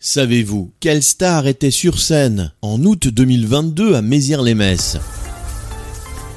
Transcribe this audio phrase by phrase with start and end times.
[0.00, 4.96] Savez-vous quelle star était sur scène en août 2022 à Mézières-les-Messes?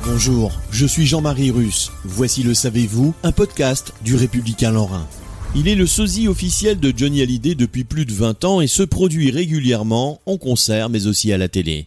[0.04, 1.92] Bonjour, je suis Jean-Marie Russe.
[2.04, 5.08] Voici le Savez-vous, un podcast du Républicain Lorrain.
[5.56, 8.82] Il est le sosie officiel de Johnny Hallyday depuis plus de 20 ans et se
[8.82, 11.86] produit régulièrement en concert mais aussi à la télé.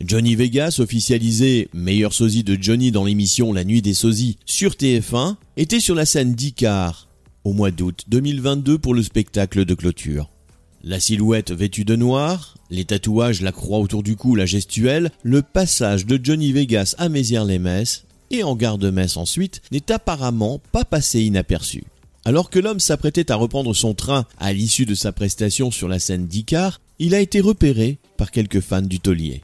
[0.00, 5.36] Johnny Vegas, officialisé meilleur sosie de Johnny dans l'émission La Nuit des Sosies sur TF1,
[5.56, 7.06] était sur la scène d'Icar
[7.44, 10.28] au mois d'août 2022 pour le spectacle de clôture.
[10.84, 15.40] La silhouette vêtue de noir, les tatouages, la croix autour du cou, la gestuelle, le
[15.40, 20.84] passage de Johnny Vegas à Mézières-les-Messes et en gare de Metz ensuite n'est apparemment pas
[20.84, 21.84] passé inaperçu.
[22.24, 26.00] Alors que l'homme s'apprêtait à reprendre son train à l'issue de sa prestation sur la
[26.00, 29.42] scène d'Icar, il a été repéré par quelques fans du taulier.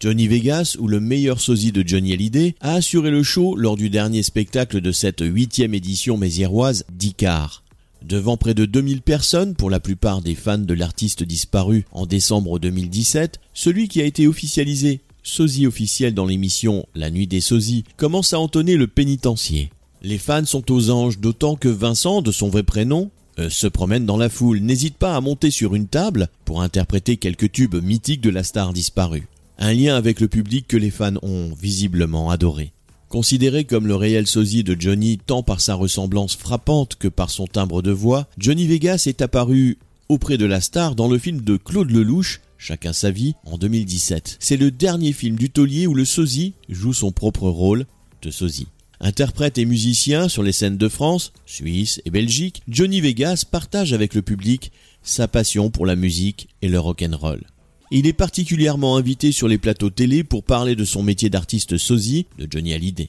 [0.00, 3.90] Johnny Vegas, ou le meilleur sosie de Johnny Hallyday, a assuré le show lors du
[3.90, 7.64] dernier spectacle de cette huitième édition méziéroise d'Icar.
[8.02, 12.58] Devant près de 2000 personnes, pour la plupart des fans de l'artiste disparu en décembre
[12.58, 18.32] 2017, celui qui a été officialisé sosie officiel dans l'émission La Nuit des Sosies commence
[18.32, 19.70] à entonner le pénitencier.
[20.02, 24.06] Les fans sont aux anges, d'autant que Vincent, de son vrai prénom, euh, se promène
[24.06, 28.22] dans la foule, n'hésite pas à monter sur une table pour interpréter quelques tubes mythiques
[28.22, 29.28] de la star disparue.
[29.58, 32.72] Un lien avec le public que les fans ont visiblement adoré.
[33.10, 37.48] Considéré comme le réel sosie de Johnny tant par sa ressemblance frappante que par son
[37.48, 41.56] timbre de voix, Johnny Vegas est apparu auprès de la star dans le film de
[41.56, 44.36] Claude Lelouch, Chacun sa vie, en 2017.
[44.38, 47.84] C'est le dernier film du taulier où le sosie joue son propre rôle
[48.22, 48.68] de sosie.
[49.00, 54.14] Interprète et musicien sur les scènes de France, Suisse et Belgique, Johnny Vegas partage avec
[54.14, 54.70] le public
[55.02, 57.42] sa passion pour la musique et le rock'n'roll.
[57.92, 62.26] Il est particulièrement invité sur les plateaux télé pour parler de son métier d'artiste sosie
[62.38, 63.08] de Johnny Hallyday.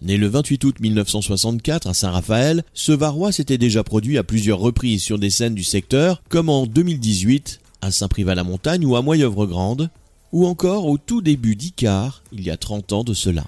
[0.00, 5.02] Né le 28 août 1964 à Saint-Raphaël, ce Varois s'était déjà produit à plusieurs reprises
[5.02, 9.90] sur des scènes du secteur, comme en 2018 à Saint-Privat-la-Montagne ou à Moyeuvre-Grande,
[10.32, 13.44] ou encore au tout début d'Icar, il y a 30 ans de cela.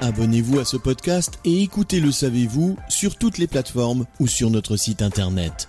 [0.00, 4.76] Abonnez-vous à ce podcast et écoutez Le Savez-vous sur toutes les plateformes ou sur notre
[4.76, 5.68] site internet.